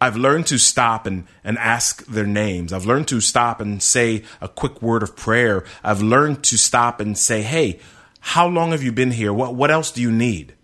I've 0.00 0.16
learned 0.16 0.46
to 0.48 0.58
stop 0.58 1.06
and, 1.06 1.26
and 1.42 1.56
ask 1.58 2.04
their 2.06 2.26
names. 2.26 2.72
I've 2.72 2.84
learned 2.84 3.08
to 3.08 3.20
stop 3.20 3.60
and 3.60 3.82
say 3.82 4.22
a 4.40 4.48
quick 4.48 4.82
word 4.82 5.02
of 5.02 5.16
prayer. 5.16 5.64
I've 5.82 6.02
learned 6.02 6.44
to 6.44 6.58
stop 6.58 7.00
and 7.00 7.16
say, 7.16 7.42
Hey, 7.42 7.80
how 8.20 8.46
long 8.46 8.72
have 8.72 8.82
you 8.82 8.92
been 8.92 9.12
here? 9.12 9.32
What, 9.32 9.54
what 9.54 9.70
else 9.70 9.90
do 9.90 10.02
you 10.02 10.10
need? 10.10 10.54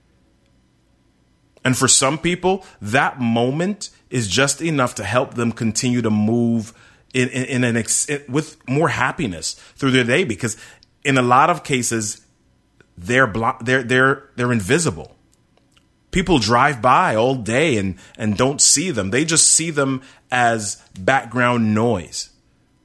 And 1.64 1.76
for 1.76 1.88
some 1.88 2.18
people, 2.18 2.64
that 2.80 3.20
moment 3.20 3.90
is 4.08 4.28
just 4.28 4.60
enough 4.60 4.94
to 4.96 5.04
help 5.04 5.34
them 5.34 5.52
continue 5.52 6.02
to 6.02 6.10
move 6.10 6.74
in, 7.14 7.28
in, 7.28 7.44
in 7.44 7.64
an 7.64 7.76
ex, 7.76 8.08
with 8.28 8.56
more 8.68 8.88
happiness 8.88 9.54
through 9.76 9.90
their 9.90 10.04
day 10.04 10.24
because 10.24 10.56
in 11.04 11.18
a 11.18 11.22
lot 11.22 11.50
of 11.50 11.64
cases, 11.64 12.24
they're 12.96 13.26
blo- 13.26 13.56
they're 13.60 13.82
they're 13.82 14.30
they're 14.36 14.52
invisible. 14.52 15.16
People 16.10 16.38
drive 16.38 16.82
by 16.82 17.14
all 17.14 17.34
day 17.36 17.76
and 17.76 17.96
and 18.18 18.36
don't 18.36 18.60
see 18.60 18.90
them. 18.90 19.10
They 19.10 19.24
just 19.24 19.50
see 19.50 19.70
them 19.70 20.02
as 20.30 20.82
background 20.98 21.74
noise. 21.74 22.30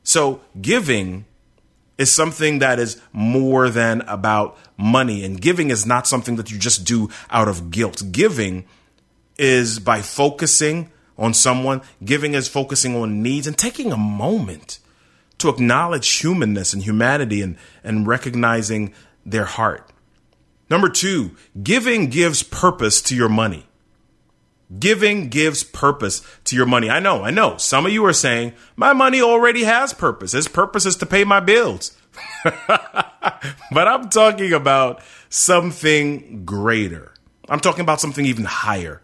So 0.04 0.42
giving 0.62 1.26
is 1.98 2.12
something 2.12 2.60
that 2.60 2.80
is 2.80 3.02
more 3.12 3.70
than 3.70 4.02
about 4.02 4.58
money 4.78 5.24
and 5.24 5.42
giving 5.42 5.70
is 5.70 5.86
not 5.86 6.08
something 6.08 6.36
that 6.36 6.52
you 6.52 6.60
just 6.60 6.86
do 6.86 7.10
out 7.30 7.48
of 7.48 7.72
guilt. 7.72 8.04
Giving 8.12 8.66
is 9.38 9.80
by 9.80 10.02
focusing 10.02 10.92
on 11.18 11.34
someone, 11.34 11.82
giving 12.04 12.34
is 12.34 12.48
focusing 12.48 12.96
on 12.96 13.24
needs 13.24 13.48
and 13.48 13.58
taking 13.58 13.92
a 13.92 13.98
moment 13.98 14.80
to 15.38 15.50
acknowledge 15.50 16.08
humanness 16.10 16.74
and 16.74 16.84
humanity 16.84 17.42
and, 17.42 17.58
and 17.84 18.08
recognizing 18.08 18.94
their 19.26 19.46
heart. 19.46 19.90
Number 20.70 20.90
two, 20.90 21.36
giving 21.62 22.08
gives 22.08 22.44
purpose 22.44 23.02
to 23.04 23.16
your 23.16 23.30
money. 23.30 23.68
Giving 24.80 25.30
gives 25.30 25.64
purpose 25.64 26.26
to 26.46 26.56
your 26.56 26.66
money. 26.66 26.90
I 26.90 27.00
know, 27.00 27.24
I 27.24 27.30
know. 27.30 27.58
Some 27.58 27.86
of 27.86 27.92
you 27.92 28.04
are 28.06 28.14
saying, 28.14 28.54
my 28.76 28.94
money 28.94 29.22
already 29.22 29.64
has 29.64 29.94
purpose. 29.94 30.34
Its 30.34 30.48
purpose 30.48 30.88
is 30.88 30.96
to 30.98 31.06
pay 31.06 31.24
my 31.24 31.40
bills. 31.40 31.96
but 32.68 33.88
I'm 33.88 34.10
talking 34.10 34.54
about 34.54 35.02
something 35.30 36.46
greater. 36.46 37.14
I'm 37.48 37.60
talking 37.60 37.82
about 37.82 38.02
something 38.02 38.26
even 38.26 38.46
higher. 38.46 39.02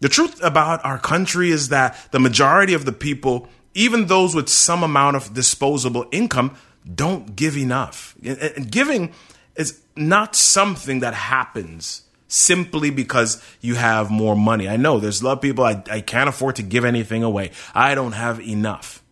The 0.00 0.08
truth 0.08 0.42
about 0.42 0.84
our 0.84 0.98
country 0.98 1.50
is 1.50 1.68
that 1.68 1.96
the 2.10 2.20
majority 2.20 2.72
of 2.72 2.86
the 2.86 2.92
people, 2.92 3.48
even 3.74 4.06
those 4.06 4.34
with 4.34 4.48
some 4.48 4.82
amount 4.82 5.16
of 5.16 5.34
disposable 5.34 6.06
income, 6.10 6.56
don't 6.92 7.36
give 7.36 7.56
enough. 7.56 8.14
And 8.24 8.70
giving 8.70 9.12
is 9.56 9.83
not 9.96 10.34
something 10.36 11.00
that 11.00 11.14
happens 11.14 12.02
simply 12.28 12.90
because 12.90 13.42
you 13.60 13.74
have 13.76 14.10
more 14.10 14.34
money. 14.34 14.68
I 14.68 14.76
know 14.76 14.98
there's 14.98 15.22
a 15.22 15.24
lot 15.24 15.32
of 15.34 15.40
people, 15.42 15.64
I, 15.64 15.82
I 15.90 16.00
can't 16.00 16.28
afford 16.28 16.56
to 16.56 16.62
give 16.62 16.84
anything 16.84 17.22
away. 17.22 17.52
I 17.74 17.94
don't 17.94 18.12
have 18.12 18.40
enough. 18.40 19.02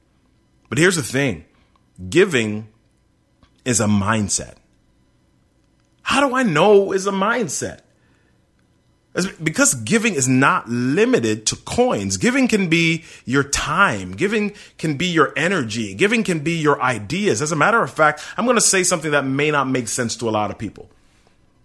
But 0.69 0.79
here's 0.79 0.97
the 0.97 1.03
thing 1.03 1.45
giving 2.09 2.69
is 3.65 3.81
a 3.81 3.87
mindset. 3.87 4.55
How 6.03 6.27
do 6.27 6.35
I 6.35 6.43
know 6.43 6.93
is 6.93 7.07
a 7.07 7.13
mindset? 7.13 7.81
Because 9.43 9.75
giving 9.75 10.15
is 10.15 10.27
not 10.27 10.69
limited 10.69 11.45
to 11.47 11.57
coins. 11.57 12.17
Giving 12.17 12.49
can 12.49 12.69
be 12.69 13.05
your 13.27 13.43
time. 13.43 14.13
Giving 14.13 14.55
can 14.79 14.97
be 14.97 15.07
your 15.07 15.35
energy. 15.37 15.95
Giving 15.95 16.25
can 16.25 16.41
be 16.41 16.53
your 16.53 16.81
ideas. 16.81 17.43
As 17.43 17.53
a 17.53 17.57
matter 17.57 17.83
of 17.83 17.91
fact, 17.91 18.23
I'm 18.39 18.47
going 18.47 18.57
to 18.57 18.63
say 18.63 18.83
something 18.83 19.11
that 19.11 19.27
may 19.27 19.51
not 19.51 19.69
make 19.69 19.89
sense 19.89 20.17
to 20.17 20.29
a 20.29 20.33
lot 20.33 20.51
of 20.51 20.57
people. 20.57 20.89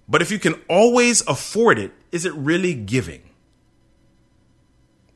But 0.10 0.22
if 0.22 0.30
you 0.30 0.40
can 0.40 0.56
always 0.68 1.26
afford 1.26 1.80
it, 1.80 1.94
is 2.12 2.26
it 2.26 2.34
really 2.34 2.74
giving? 2.74 3.22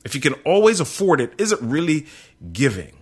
If 0.04 0.14
you 0.14 0.20
can 0.20 0.34
always 0.44 0.80
afford 0.80 1.20
it, 1.20 1.34
is 1.38 1.52
it 1.52 1.60
really 1.60 2.06
giving? 2.52 2.96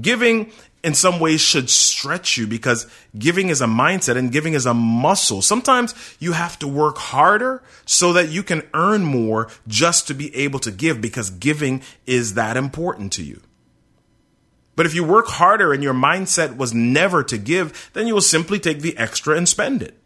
Giving 0.00 0.52
in 0.82 0.94
some 0.94 1.20
ways 1.20 1.40
should 1.40 1.68
stretch 1.68 2.36
you 2.36 2.46
because 2.46 2.86
giving 3.18 3.48
is 3.48 3.60
a 3.60 3.66
mindset 3.66 4.16
and 4.16 4.32
giving 4.32 4.54
is 4.54 4.66
a 4.66 4.74
muscle. 4.74 5.42
Sometimes 5.42 5.94
you 6.18 6.32
have 6.32 6.58
to 6.60 6.68
work 6.68 6.96
harder 6.96 7.62
so 7.84 8.12
that 8.14 8.30
you 8.30 8.42
can 8.42 8.62
earn 8.72 9.04
more 9.04 9.48
just 9.68 10.06
to 10.06 10.14
be 10.14 10.34
able 10.34 10.58
to 10.60 10.70
give 10.70 11.00
because 11.00 11.30
giving 11.30 11.82
is 12.06 12.34
that 12.34 12.56
important 12.56 13.12
to 13.14 13.22
you. 13.22 13.40
But 14.76 14.86
if 14.86 14.94
you 14.94 15.04
work 15.04 15.26
harder 15.26 15.72
and 15.74 15.82
your 15.82 15.92
mindset 15.92 16.56
was 16.56 16.72
never 16.72 17.22
to 17.24 17.36
give, 17.36 17.90
then 17.92 18.06
you 18.06 18.14
will 18.14 18.22
simply 18.22 18.58
take 18.58 18.80
the 18.80 18.96
extra 18.96 19.36
and 19.36 19.46
spend 19.46 19.82
it. 19.82 19.98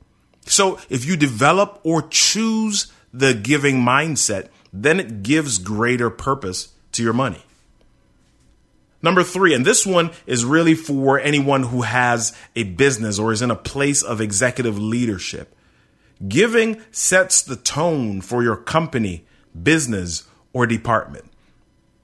So 0.46 0.80
if 0.90 1.04
you 1.04 1.16
develop 1.16 1.80
or 1.84 2.02
choose 2.08 2.92
the 3.12 3.34
giving 3.34 3.76
mindset, 3.76 4.48
then 4.72 4.98
it 4.98 5.22
gives 5.22 5.58
greater 5.58 6.10
purpose 6.10 6.72
to 6.92 7.02
your 7.04 7.12
money. 7.12 7.44
Number 9.04 9.22
three, 9.22 9.52
and 9.52 9.66
this 9.66 9.84
one 9.84 10.12
is 10.26 10.46
really 10.46 10.74
for 10.74 11.20
anyone 11.20 11.64
who 11.64 11.82
has 11.82 12.34
a 12.56 12.62
business 12.62 13.18
or 13.18 13.32
is 13.32 13.42
in 13.42 13.50
a 13.50 13.54
place 13.54 14.02
of 14.02 14.18
executive 14.18 14.78
leadership. 14.78 15.54
Giving 16.26 16.80
sets 16.90 17.42
the 17.42 17.56
tone 17.56 18.22
for 18.22 18.42
your 18.42 18.56
company, 18.56 19.26
business, 19.62 20.26
or 20.54 20.66
department. 20.66 21.26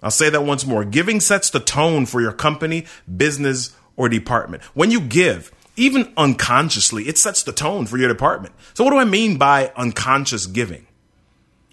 I'll 0.02 0.10
say 0.10 0.28
that 0.28 0.44
once 0.44 0.66
more. 0.66 0.84
Giving 0.84 1.20
sets 1.20 1.48
the 1.48 1.58
tone 1.58 2.04
for 2.04 2.20
your 2.20 2.32
company, 2.32 2.84
business, 3.16 3.74
or 3.96 4.10
department. 4.10 4.62
When 4.74 4.90
you 4.90 5.00
give, 5.00 5.50
even 5.76 6.12
unconsciously, 6.18 7.04
it 7.04 7.16
sets 7.16 7.42
the 7.42 7.52
tone 7.52 7.86
for 7.86 7.96
your 7.96 8.08
department. 8.08 8.54
So, 8.74 8.84
what 8.84 8.90
do 8.90 8.98
I 8.98 9.06
mean 9.06 9.38
by 9.38 9.72
unconscious 9.74 10.44
giving? 10.44 10.86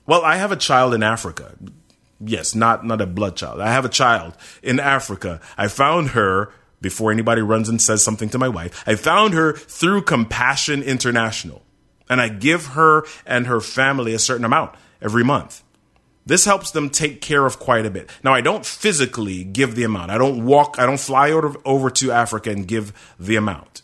Well, 0.06 0.24
I 0.24 0.38
have 0.38 0.54
a 0.54 0.56
child 0.56 0.94
in 0.94 1.04
Africa. 1.04 1.54
Yes, 2.20 2.56
not 2.56 2.86
not 2.86 3.02
a 3.02 3.06
blood 3.06 3.36
child. 3.36 3.62
I 3.62 3.72
have 3.72 3.86
a 3.86 3.90
child 3.90 4.36
in 4.64 4.80
Africa. 4.80 5.40
I 5.58 5.68
found 5.68 6.10
her 6.10 6.52
before 6.82 7.12
anybody 7.12 7.42
runs 7.42 7.70
and 7.70 7.82
says 7.82 8.04
something 8.04 8.30
to 8.30 8.38
my 8.38 8.50
wife. 8.50 8.84
I 8.88 8.96
found 8.96 9.34
her 9.34 9.54
through 9.54 10.04
Compassion 10.04 10.84
International. 10.84 11.64
And 12.10 12.22
I 12.22 12.30
give 12.30 12.68
her 12.68 13.04
and 13.26 13.48
her 13.48 13.60
family 13.60 14.14
a 14.14 14.20
certain 14.20 14.46
amount 14.46 14.76
every 15.02 15.24
month. 15.24 15.64
This 16.26 16.46
helps 16.46 16.72
them 16.72 16.90
take 16.90 17.22
care 17.22 17.46
of 17.46 17.60
quite 17.60 17.86
a 17.86 17.90
bit. 17.90 18.10
Now, 18.24 18.34
I 18.34 18.42
don't 18.42 18.66
physically 18.66 19.44
give 19.44 19.76
the 19.76 19.84
amount. 19.84 20.12
I 20.12 20.18
don't 20.18 20.46
walk, 20.46 20.76
I 20.78 20.86
don't 20.86 21.00
fly 21.00 21.32
over, 21.32 21.58
over 21.64 21.90
to 21.90 22.12
Africa 22.12 22.50
and 22.50 22.68
give 22.68 22.94
the 23.20 23.38
amount. 23.38 23.82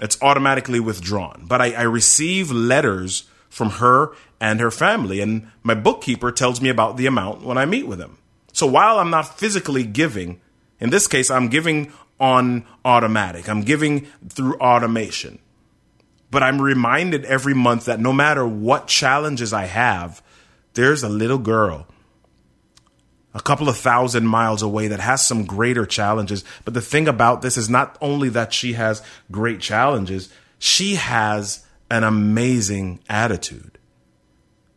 It's 0.00 0.20
automatically 0.22 0.80
withdrawn. 0.80 1.44
But 1.46 1.60
I, 1.60 1.72
I 1.72 1.82
receive 1.82 2.50
letters 2.50 3.24
from 3.52 3.68
her 3.68 4.12
and 4.40 4.60
her 4.60 4.70
family. 4.70 5.20
And 5.20 5.50
my 5.62 5.74
bookkeeper 5.74 6.32
tells 6.32 6.62
me 6.62 6.70
about 6.70 6.96
the 6.96 7.06
amount 7.06 7.42
when 7.42 7.58
I 7.58 7.66
meet 7.66 7.86
with 7.86 8.00
him. 8.00 8.16
So 8.54 8.66
while 8.66 8.98
I'm 8.98 9.10
not 9.10 9.38
physically 9.38 9.84
giving, 9.84 10.40
in 10.80 10.88
this 10.88 11.06
case, 11.06 11.30
I'm 11.30 11.48
giving 11.48 11.92
on 12.18 12.64
automatic, 12.84 13.48
I'm 13.50 13.62
giving 13.62 14.06
through 14.28 14.54
automation. 14.56 15.38
But 16.30 16.42
I'm 16.42 16.62
reminded 16.62 17.26
every 17.26 17.52
month 17.52 17.84
that 17.84 18.00
no 18.00 18.12
matter 18.12 18.46
what 18.46 18.86
challenges 18.86 19.52
I 19.52 19.66
have, 19.66 20.22
there's 20.72 21.02
a 21.02 21.08
little 21.10 21.36
girl 21.36 21.86
a 23.34 23.40
couple 23.40 23.68
of 23.68 23.76
thousand 23.76 24.26
miles 24.26 24.62
away 24.62 24.88
that 24.88 25.00
has 25.00 25.26
some 25.26 25.44
greater 25.44 25.86
challenges. 25.86 26.44
But 26.64 26.74
the 26.74 26.80
thing 26.80 27.08
about 27.08 27.42
this 27.42 27.56
is 27.56 27.68
not 27.68 27.96
only 28.00 28.28
that 28.30 28.52
she 28.52 28.74
has 28.74 29.02
great 29.30 29.60
challenges, 29.60 30.30
she 30.58 30.96
has 30.96 31.64
an 31.92 32.04
amazing 32.04 32.98
attitude. 33.06 33.76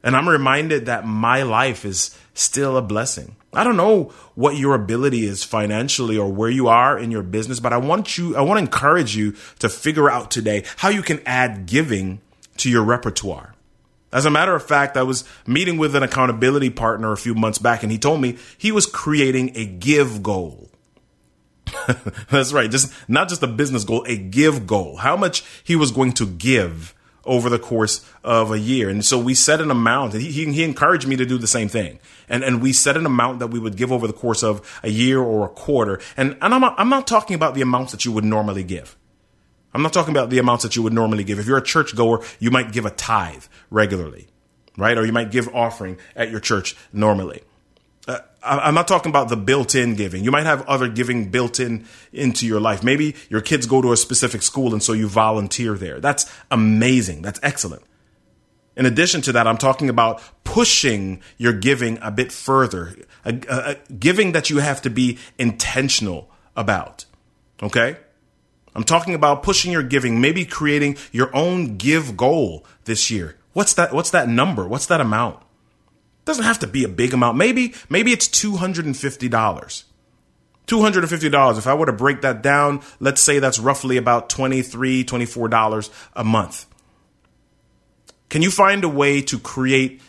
And 0.04 0.18
I'm 0.18 0.28
reminded 0.28 0.88
that 0.88 1.08
my 1.08 1.44
life 1.44 1.86
is 1.86 2.16
still 2.34 2.76
a 2.76 2.82
blessing. 2.82 3.38
I 3.54 3.64
don't 3.64 3.78
know 3.78 4.12
what 4.36 4.58
your 4.58 4.76
ability 4.76 5.26
is 5.26 5.42
financially 5.42 6.18
or 6.18 6.30
where 6.30 6.50
you 6.50 6.68
are 6.68 7.00
in 7.00 7.12
your 7.12 7.24
business, 7.24 7.62
but 7.62 7.72
I 7.72 7.78
want 7.78 8.18
you, 8.18 8.36
I 8.36 8.42
want 8.42 8.58
to 8.58 8.64
encourage 8.66 9.16
you 9.16 9.32
to 9.60 9.70
figure 9.70 10.12
out 10.12 10.30
today 10.30 10.66
how 10.76 10.90
you 10.90 11.02
can 11.02 11.22
add 11.26 11.68
giving 11.68 12.20
to 12.58 12.70
your 12.70 12.84
repertoire. 12.84 13.56
As 14.12 14.26
a 14.26 14.32
matter 14.32 14.54
of 14.54 14.64
fact, 14.64 14.98
I 14.98 15.04
was 15.04 15.24
meeting 15.48 15.78
with 15.78 15.96
an 15.96 16.04
accountability 16.04 16.70
partner 16.70 17.14
a 17.14 17.18
few 17.18 17.34
months 17.34 17.60
back, 17.60 17.82
and 17.82 17.94
he 17.94 17.98
told 17.98 18.20
me 18.20 18.38
he 18.58 18.74
was 18.74 18.86
creating 18.86 19.54
a 19.56 19.66
give 19.66 20.22
goal. 20.22 20.70
That's 22.30 22.52
right, 22.52 22.70
just 22.70 22.94
not 23.08 23.30
just 23.30 23.42
a 23.42 23.48
business 23.48 23.86
goal, 23.86 24.04
a 24.06 24.18
give 24.18 24.68
goal. 24.68 24.98
How 24.98 25.16
much 25.16 25.46
he 25.64 25.78
was 25.78 25.92
going 25.92 26.12
to 26.14 26.26
give 26.26 26.94
over 27.26 27.50
the 27.50 27.60
course 27.60 28.08
of 28.24 28.52
a 28.52 28.60
year. 28.60 28.90
And 28.90 29.04
so 29.04 29.20
we 29.20 29.34
set 29.34 29.62
an 29.62 29.72
amount. 29.72 30.14
He, 30.14 30.32
he, 30.32 30.52
he 30.54 30.64
encouraged 30.64 31.08
me 31.08 31.16
to 31.16 31.26
do 31.26 31.38
the 31.38 31.48
same 31.48 31.68
thing. 31.68 32.00
And, 32.30 32.44
and 32.44 32.62
we 32.62 32.74
set 32.74 32.98
an 32.98 33.06
amount 33.06 33.40
that 33.40 33.48
we 33.48 33.60
would 33.60 33.76
give 33.76 33.92
over 33.92 34.08
the 34.08 34.14
course 34.14 34.44
of 34.44 34.80
a 34.84 34.90
year 34.90 35.20
or 35.20 35.46
a 35.46 35.50
quarter. 35.50 36.00
And, 36.18 36.38
and 36.42 36.54
I'm, 36.54 36.62
not, 36.62 36.76
I'm 36.78 36.90
not 36.90 37.08
talking 37.08 37.36
about 37.36 37.56
the 37.56 37.62
amounts 37.62 37.92
that 37.92 38.06
you 38.06 38.12
would 38.12 38.26
normally 38.26 38.64
give. 38.64 38.96
I'm 39.74 39.82
not 39.82 39.92
talking 39.92 40.14
about 40.14 40.30
the 40.30 40.40
amounts 40.40 40.64
that 40.64 40.76
you 40.76 40.84
would 40.84 40.94
normally 40.94 41.26
give. 41.26 41.38
If 41.38 41.48
you're 41.48 41.58
a 41.58 41.64
church 41.64 41.96
goer, 41.96 42.24
you 42.40 42.50
might 42.50 42.72
give 42.72 42.86
a 42.86 42.92
tithe 42.92 43.44
regularly, 43.70 44.28
right? 44.78 44.98
Or 44.98 45.06
you 45.06 45.12
might 45.12 45.32
give 45.32 45.54
offering 45.54 45.98
at 46.16 46.32
your 46.32 46.40
church 46.40 46.78
normally. 46.94 47.44
Uh, 48.08 48.20
I'm 48.44 48.76
not 48.76 48.88
talking 48.88 49.10
about 49.10 49.30
the 49.30 49.38
built-in 49.38 49.96
giving. 49.96 50.24
You 50.24 50.32
might 50.32 50.46
have 50.46 50.68
other 50.68 50.88
giving 50.88 51.32
built 51.32 51.60
in 51.60 51.86
into 52.14 52.46
your 52.46 52.60
life. 52.60 52.84
Maybe 52.84 53.16
your 53.30 53.42
kids 53.42 53.66
go 53.66 53.82
to 53.82 53.92
a 53.92 53.98
specific 53.98 54.44
school 54.44 54.74
and 54.74 54.84
so 54.84 54.94
you 54.94 55.08
volunteer 55.08 55.74
there. 55.74 56.00
That's 56.00 56.32
amazing. 56.52 57.24
That's 57.24 57.40
excellent. 57.42 57.82
In 58.78 58.86
addition 58.86 59.22
to 59.22 59.32
that, 59.32 59.48
I'm 59.48 59.58
talking 59.58 59.90
about 59.90 60.22
pushing 60.44 61.22
your 61.38 61.54
giving 61.54 61.98
a 62.02 62.12
bit 62.12 62.32
further, 62.32 62.96
a, 63.24 63.34
a, 63.50 63.72
a 63.72 63.94
giving 63.94 64.34
that 64.34 64.50
you 64.50 64.60
have 64.60 64.82
to 64.84 64.90
be 64.90 65.18
intentional 65.40 66.30
about. 66.56 67.06
Okay? 67.64 67.98
I'm 68.76 68.84
talking 68.84 69.16
about 69.16 69.42
pushing 69.42 69.72
your 69.72 69.84
giving, 69.84 70.20
maybe 70.20 70.46
creating 70.46 70.98
your 71.12 71.34
own 71.36 71.78
give 71.78 72.18
goal 72.18 72.66
this 72.84 73.10
year. 73.10 73.38
What's 73.54 73.74
that? 73.76 73.94
What's 73.94 74.12
that 74.12 74.28
number? 74.28 74.68
What's 74.68 74.88
that 74.88 75.00
amount? 75.00 75.42
Doesn't 76.26 76.44
have 76.44 76.60
to 76.60 76.68
be 76.68 76.84
a 76.84 76.90
big 76.90 77.14
amount. 77.14 77.38
Maybe, 77.38 77.74
maybe 77.90 78.12
it's 78.12 78.28
$250. 78.28 79.84
$250. 80.68 81.58
If 81.58 81.68
I 81.68 81.74
were 81.76 81.86
to 81.86 81.94
break 81.94 82.22
that 82.22 82.42
down, 82.42 82.82
let's 83.00 83.22
say 83.22 83.40
that's 83.40 83.60
roughly 83.60 83.98
about 83.98 84.30
$23, 84.30 85.06
$24 85.06 85.90
a 86.16 86.24
month. 86.24 86.66
Can 88.30 88.42
you 88.42 88.50
find 88.50 88.84
a 88.84 88.90
way 88.90 89.22
to 89.22 89.38
create 89.38 90.02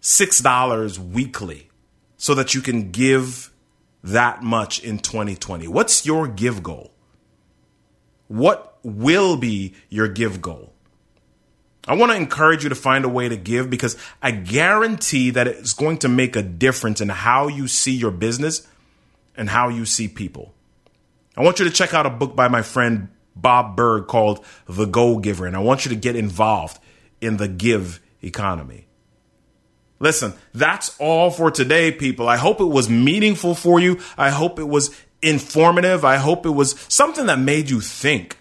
$6 0.00 0.98
weekly 0.98 1.68
so 2.16 2.34
that 2.34 2.54
you 2.54 2.60
can 2.60 2.92
give 2.92 3.52
that 4.04 4.42
much 4.42 4.82
in 4.82 5.00
2020? 5.00 5.66
What's 5.66 6.06
your 6.06 6.28
give 6.28 6.62
goal? 6.62 6.92
What 8.28 8.78
will 8.84 9.36
be 9.36 9.74
your 9.88 10.06
give 10.06 10.40
goal? 10.40 10.72
I 11.88 11.94
want 11.94 12.12
to 12.12 12.16
encourage 12.16 12.62
you 12.62 12.68
to 12.68 12.74
find 12.74 13.06
a 13.06 13.08
way 13.08 13.30
to 13.30 13.36
give 13.36 13.70
because 13.70 13.96
I 14.22 14.30
guarantee 14.30 15.30
that 15.30 15.46
it's 15.46 15.72
going 15.72 15.98
to 15.98 16.08
make 16.08 16.36
a 16.36 16.42
difference 16.42 17.00
in 17.00 17.08
how 17.08 17.48
you 17.48 17.66
see 17.66 17.96
your 17.96 18.10
business 18.10 18.68
and 19.34 19.48
how 19.48 19.68
you 19.68 19.86
see 19.86 20.06
people. 20.06 20.52
I 21.34 21.42
want 21.42 21.58
you 21.58 21.64
to 21.64 21.70
check 21.70 21.94
out 21.94 22.04
a 22.04 22.10
book 22.10 22.36
by 22.36 22.48
my 22.48 22.60
friend 22.60 23.08
Bob 23.34 23.74
Burg 23.74 24.06
called 24.06 24.44
The 24.66 24.84
Go 24.84 25.18
Giver, 25.18 25.46
and 25.46 25.56
I 25.56 25.60
want 25.60 25.86
you 25.86 25.88
to 25.90 25.96
get 25.96 26.14
involved 26.14 26.78
in 27.20 27.38
the 27.38 27.48
give 27.48 28.00
economy. 28.22 28.86
Listen, 30.00 30.34
that's 30.52 30.96
all 31.00 31.30
for 31.30 31.50
today, 31.50 31.90
people. 31.90 32.28
I 32.28 32.36
hope 32.36 32.60
it 32.60 32.64
was 32.64 32.90
meaningful 32.90 33.54
for 33.54 33.80
you. 33.80 33.98
I 34.16 34.30
hope 34.30 34.58
it 34.58 34.68
was 34.68 34.94
informative. 35.22 36.04
I 36.04 36.16
hope 36.16 36.44
it 36.44 36.50
was 36.50 36.78
something 36.88 37.26
that 37.26 37.38
made 37.38 37.70
you 37.70 37.80
think. 37.80 38.36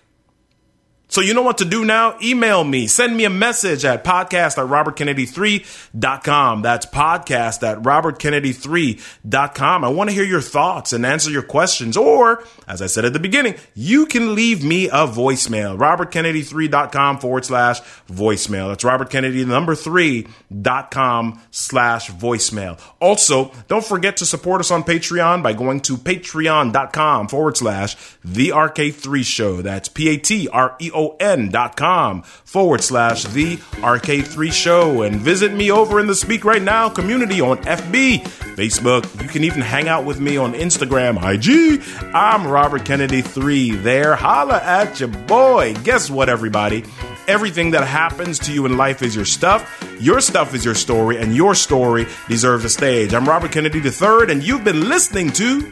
So 1.09 1.21
you 1.21 1.33
know 1.33 1.41
what 1.41 1.59
to 1.59 1.65
do 1.65 1.85
now? 1.85 2.17
Email 2.21 2.65
me. 2.65 2.85
Send 2.87 3.15
me 3.15 3.23
a 3.23 3.29
message 3.29 3.85
at 3.85 4.03
podcast 4.03 4.57
at 4.57 4.67
robertkennedy3.com. 4.69 6.61
That's 6.61 6.85
podcast 6.85 7.63
at 7.63 7.81
robertkennedy3.com. 7.81 9.83
I 9.85 9.87
want 9.87 10.09
to 10.09 10.13
hear 10.13 10.25
your 10.25 10.41
thoughts 10.41 10.91
and 10.91 11.05
answer 11.05 11.31
your 11.31 11.43
questions. 11.43 11.95
Or, 11.95 12.43
as 12.67 12.81
I 12.81 12.87
said 12.87 13.05
at 13.05 13.13
the 13.13 13.19
beginning, 13.19 13.55
you 13.73 14.05
can 14.05 14.35
leave 14.35 14.65
me 14.65 14.87
a 14.87 15.07
voicemail. 15.07 15.77
robertkennedy3.com 15.77 17.19
forward 17.19 17.45
slash 17.45 17.79
voicemail. 18.09 18.67
That's 18.67 18.83
robertkennedy 18.83 19.47
number 19.47 19.75
three 19.75 20.27
dot 20.61 20.91
com 20.91 21.41
slash 21.51 22.11
voicemail. 22.11 22.81
Also, 22.99 23.53
don't 23.69 23.85
forget 23.85 24.17
to 24.17 24.25
support 24.25 24.59
us 24.59 24.71
on 24.71 24.83
Patreon 24.83 25.41
by 25.41 25.53
going 25.53 25.79
to 25.81 25.95
patreon.com 25.95 27.29
forward 27.29 27.55
slash 27.55 27.95
the 28.25 28.49
RK3 28.49 29.23
show. 29.23 29.61
That's 29.61 29.87
P-A-T-R-E-O 29.87 30.96
N 31.19 31.49
dot 31.49 31.75
com 31.77 32.23
forward 32.23 32.83
slash 32.83 33.23
the 33.25 33.57
RK3 33.57 34.51
show 34.51 35.01
and 35.03 35.17
visit 35.17 35.53
me 35.53 35.71
over 35.71 35.99
in 35.99 36.07
the 36.07 36.15
Speak 36.15 36.43
Right 36.43 36.61
Now 36.61 36.89
community 36.89 37.39
on 37.41 37.57
FB, 37.59 38.23
Facebook. 38.55 39.21
You 39.21 39.27
can 39.27 39.43
even 39.43 39.61
hang 39.61 39.87
out 39.87 40.05
with 40.05 40.19
me 40.19 40.37
on 40.37 40.53
Instagram, 40.53 41.17
IG. 41.17 41.81
I'm 42.13 42.47
Robert 42.47 42.85
Kennedy 42.85 43.21
3 43.21 43.71
there. 43.71 44.15
Holla 44.15 44.61
at 44.63 44.99
your 44.99 45.09
boy. 45.09 45.75
Guess 45.83 46.09
what, 46.09 46.29
everybody? 46.29 46.83
Everything 47.27 47.71
that 47.71 47.85
happens 47.85 48.39
to 48.39 48.53
you 48.53 48.65
in 48.65 48.77
life 48.77 49.01
is 49.01 49.15
your 49.15 49.25
stuff. 49.25 49.83
Your 49.99 50.21
stuff 50.21 50.53
is 50.53 50.63
your 50.63 50.75
story, 50.75 51.17
and 51.17 51.35
your 51.35 51.55
story 51.55 52.07
deserves 52.27 52.63
a 52.65 52.69
stage. 52.69 53.13
I'm 53.13 53.27
Robert 53.27 53.51
Kennedy 53.51 53.79
III, 53.79 54.31
and 54.31 54.43
you've 54.43 54.63
been 54.63 54.87
listening 54.87 55.31
to 55.33 55.71